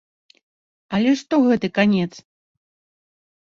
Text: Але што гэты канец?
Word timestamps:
Але 0.99 1.11
што 1.21 1.41
гэты 1.45 1.67
канец? 1.77 2.11